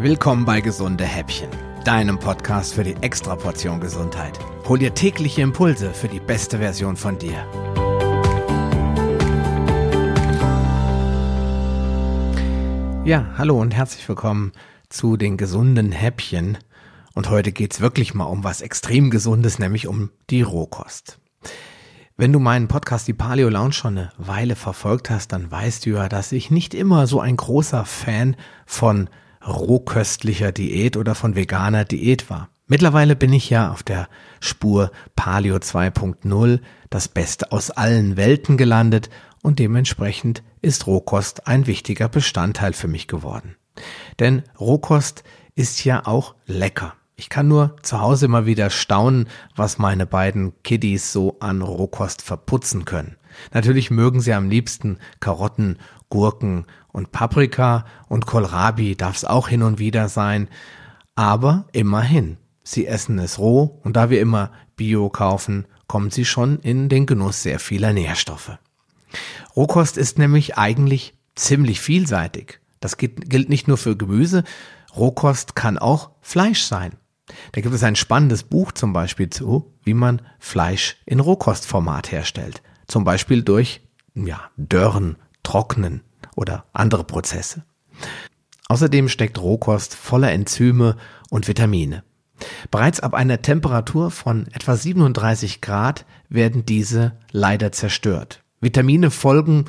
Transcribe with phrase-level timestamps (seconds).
[0.00, 1.48] Willkommen bei Gesunde Häppchen,
[1.84, 4.38] deinem Podcast für die Extraportion Gesundheit.
[4.68, 7.44] Hol dir tägliche Impulse für die beste Version von dir.
[13.04, 14.52] Ja, hallo und herzlich willkommen
[14.88, 16.58] zu den gesunden Häppchen.
[17.14, 21.18] Und heute geht's wirklich mal um was extrem Gesundes, nämlich um die Rohkost.
[22.16, 25.90] Wenn du meinen Podcast Die Paleo Lounge schon eine Weile verfolgt hast, dann weißt du
[25.90, 29.10] ja, dass ich nicht immer so ein großer Fan von
[29.48, 32.50] rohköstlicher Diät oder von veganer Diät war.
[32.66, 34.08] Mittlerweile bin ich ja auf der
[34.40, 39.08] Spur Paleo 2.0, das Beste aus allen Welten gelandet
[39.42, 43.56] und dementsprechend ist Rohkost ein wichtiger Bestandteil für mich geworden.
[44.18, 45.24] Denn Rohkost
[45.54, 46.94] ist ja auch lecker.
[47.16, 52.22] Ich kann nur zu Hause immer wieder staunen, was meine beiden Kiddies so an Rohkost
[52.22, 53.16] verputzen können.
[53.52, 55.78] Natürlich mögen sie am liebsten Karotten,
[56.10, 60.48] Gurken und Paprika und Kohlrabi darf es auch hin und wieder sein,
[61.14, 62.38] aber immerhin.
[62.62, 67.06] Sie essen es roh und da wir immer Bio kaufen, kommen sie schon in den
[67.06, 68.58] Genuss sehr vieler Nährstoffe.
[69.56, 72.60] Rohkost ist nämlich eigentlich ziemlich vielseitig.
[72.80, 74.44] Das gilt nicht nur für Gemüse,
[74.94, 76.92] Rohkost kann auch Fleisch sein.
[77.52, 82.62] Da gibt es ein spannendes Buch zum Beispiel zu, wie man Fleisch in Rohkostformat herstellt.
[82.86, 83.82] Zum Beispiel durch
[84.14, 86.02] ja, Dörren, Trocknen
[86.38, 87.64] oder andere Prozesse.
[88.68, 90.96] Außerdem steckt Rohkost voller Enzyme
[91.30, 92.04] und Vitamine.
[92.70, 98.42] Bereits ab einer Temperatur von etwa 37 Grad werden diese leider zerstört.
[98.60, 99.64] Vitamine folgen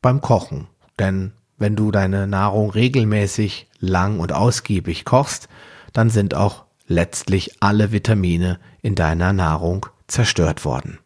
[0.00, 5.48] beim Kochen, denn wenn du deine Nahrung regelmäßig, lang und ausgiebig kochst,
[5.92, 10.98] dann sind auch letztlich alle Vitamine in deiner Nahrung zerstört worden.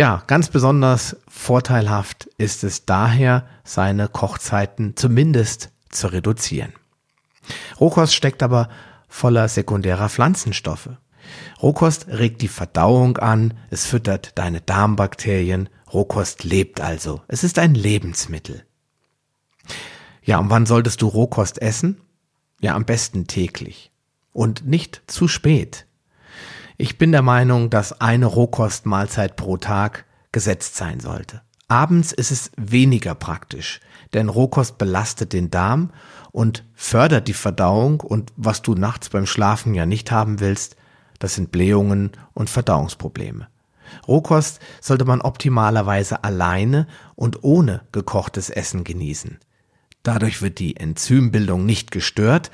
[0.00, 6.72] Ja, ganz besonders vorteilhaft ist es daher, seine Kochzeiten zumindest zu reduzieren.
[7.78, 8.70] Rohkost steckt aber
[9.10, 10.88] voller sekundärer Pflanzenstoffe.
[11.60, 17.20] Rohkost regt die Verdauung an, es füttert deine Darmbakterien, Rohkost lebt also.
[17.28, 18.64] Es ist ein Lebensmittel.
[20.22, 22.00] Ja, und wann solltest du Rohkost essen?
[22.62, 23.92] Ja, am besten täglich.
[24.32, 25.84] Und nicht zu spät.
[26.80, 31.42] Ich bin der Meinung, dass eine Rohkostmahlzeit pro Tag gesetzt sein sollte.
[31.68, 33.80] Abends ist es weniger praktisch,
[34.14, 35.90] denn Rohkost belastet den Darm
[36.32, 40.76] und fördert die Verdauung und was du nachts beim Schlafen ja nicht haben willst,
[41.18, 43.48] das sind Blähungen und Verdauungsprobleme.
[44.08, 49.38] Rohkost sollte man optimalerweise alleine und ohne gekochtes Essen genießen.
[50.02, 52.50] Dadurch wird die Enzymbildung nicht gestört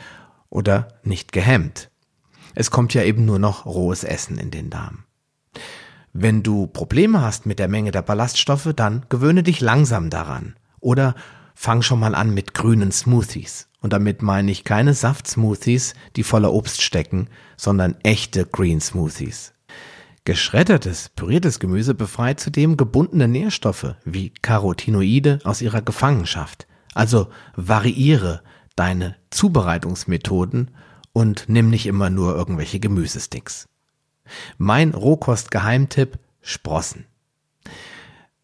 [0.50, 1.91] oder nicht gehemmt.
[2.56, 5.05] Es kommt ja eben nur noch rohes Essen in den Darm.
[6.15, 10.56] Wenn du Probleme hast mit der Menge der Ballaststoffe, dann gewöhne dich langsam daran.
[10.81, 11.15] Oder
[11.55, 13.69] fang schon mal an mit grünen Smoothies.
[13.83, 17.28] Und damit meine ich keine Saftsmoothies, die voller Obst stecken,
[17.59, 19.53] sondern echte Green Smoothies.
[20.25, 26.67] Geschreddertes, püriertes Gemüse befreit zudem gebundene Nährstoffe wie Carotinoide aus ihrer Gefangenschaft.
[26.94, 28.41] Also variiere
[28.77, 30.71] deine Zubereitungsmethoden
[31.16, 33.71] und nimm nicht immer nur irgendwelche Gemüsesticks.
[34.59, 37.06] Mein Rohkost-Geheimtipp Sprossen.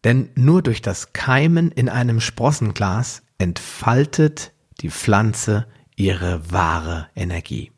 [0.03, 7.71] Denn nur durch das Keimen in einem Sprossenglas entfaltet die Pflanze ihre wahre Energie.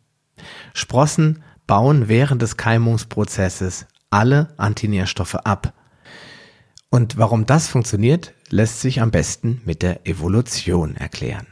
[0.73, 5.73] Sprossen bauen während des Keimungsprozesses alle Antinährstoffe ab.
[6.89, 11.47] Und warum das funktioniert, lässt sich am besten mit der Evolution erklären.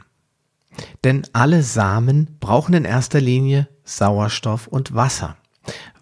[1.04, 5.36] Denn alle Samen brauchen in erster Linie Sauerstoff und Wasser.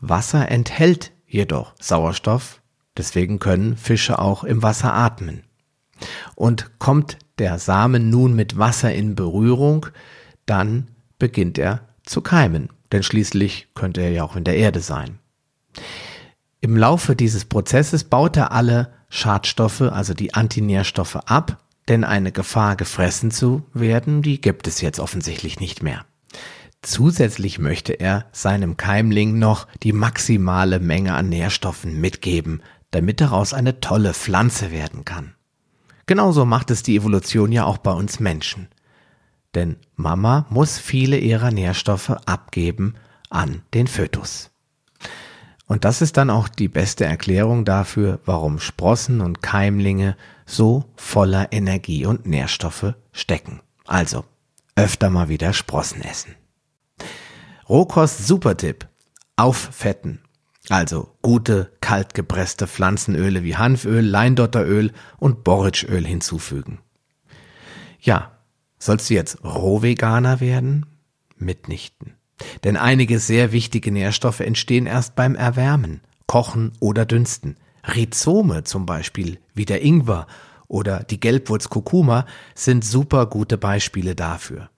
[0.00, 2.60] Wasser enthält jedoch Sauerstoff,
[2.96, 5.44] deswegen können Fische auch im Wasser atmen.
[6.34, 9.86] Und kommt der Samen nun mit Wasser in Berührung,
[10.46, 10.88] dann
[11.18, 15.18] beginnt er zu keimen, denn schließlich könnte er ja auch in der Erde sein.
[16.60, 22.76] Im Laufe dieses Prozesses baut er alle Schadstoffe, also die Antinährstoffe ab denn eine Gefahr,
[22.76, 26.04] gefressen zu werden, die gibt es jetzt offensichtlich nicht mehr.
[26.82, 33.80] Zusätzlich möchte er seinem Keimling noch die maximale Menge an Nährstoffen mitgeben, damit daraus eine
[33.80, 35.34] tolle Pflanze werden kann.
[36.06, 38.68] Genauso macht es die Evolution ja auch bei uns Menschen.
[39.54, 42.94] Denn Mama muss viele ihrer Nährstoffe abgeben
[43.30, 44.51] an den Fötus.
[45.66, 51.52] Und das ist dann auch die beste Erklärung dafür, warum Sprossen und Keimlinge so voller
[51.52, 53.60] Energie und Nährstoffe stecken.
[53.86, 54.24] Also,
[54.76, 56.34] öfter mal wieder Sprossen essen.
[57.68, 58.88] Rohkost Supertipp.
[59.36, 60.20] Auffetten.
[60.68, 66.78] Also gute, kaltgepresste Pflanzenöle wie Hanföl, Leindotteröl und Borretschöl hinzufügen.
[68.00, 68.32] Ja,
[68.78, 70.86] sollst du jetzt Rohveganer werden?
[71.36, 72.14] Mitnichten.
[72.64, 77.56] Denn einige sehr wichtige Nährstoffe entstehen erst beim Erwärmen, Kochen oder Dünsten.
[77.84, 80.26] Rhizome zum Beispiel, wie der Ingwer
[80.68, 84.70] oder die Gelbwurz Kurkuma, sind super gute Beispiele dafür.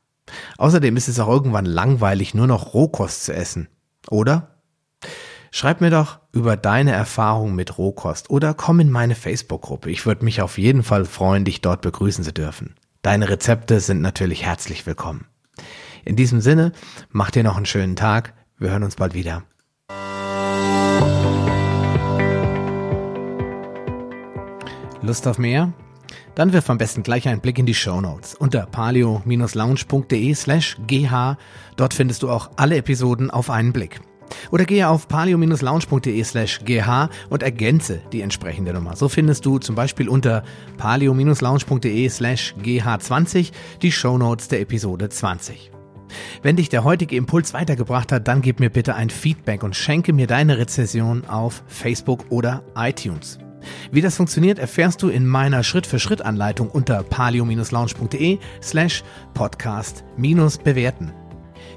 [0.59, 3.69] Außerdem ist es auch irgendwann langweilig, nur noch Rohkost zu essen.
[4.11, 4.55] Oder?
[5.51, 9.91] Schreib mir doch über deine Erfahrungen mit Rohkost oder komm in meine Facebook-Gruppe.
[9.91, 12.75] Ich würde mich auf jeden Fall freuen, dich dort begrüßen zu dürfen.
[13.03, 15.27] Deine Rezepte sind natürlich herzlich willkommen.
[16.05, 16.73] In diesem Sinne,
[17.11, 18.35] mach dir noch einen schönen Tag.
[18.59, 19.43] Wir hören uns bald wieder.
[25.03, 25.73] Lust auf mehr?
[26.35, 31.37] Dann wirf am besten gleich einen Blick in die Show Notes unter palio-lounge.de slash gh.
[31.77, 34.01] Dort findest du auch alle Episoden auf einen Blick.
[34.51, 38.97] Oder gehe auf palio-lounge.de slash gh und ergänze die entsprechende Nummer.
[38.97, 40.43] So findest du zum Beispiel unter
[40.79, 43.53] palio-lounge.de slash gh20
[43.83, 45.74] die Show Notes der Episode 20.
[46.43, 50.13] Wenn dich der heutige Impuls weitergebracht hat, dann gib mir bitte ein Feedback und schenke
[50.13, 53.39] mir deine Rezession auf Facebook oder iTunes.
[53.91, 59.03] Wie das funktioniert, erfährst du in meiner Schritt-für-Schritt-Anleitung unter palio-lounge.de slash
[59.35, 61.13] podcast-bewerten.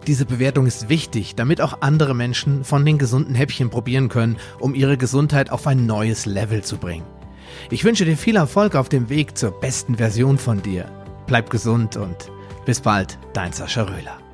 [0.06, 4.74] Diese Bewertung ist wichtig, damit auch andere Menschen von den gesunden Häppchen probieren können, um
[4.74, 7.06] ihre Gesundheit auf ein neues Level zu bringen.
[7.70, 10.86] Ich wünsche dir viel Erfolg auf dem Weg zur besten Version von dir.
[11.26, 12.32] Bleib gesund und
[12.66, 14.27] bis bald, dein Sascha Röhler.